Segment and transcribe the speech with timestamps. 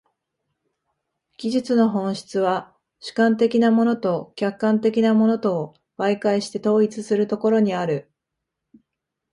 [1.37, 8.09] 技術の本質は主観的なものと客観的なものとを媒介して統一するところにある。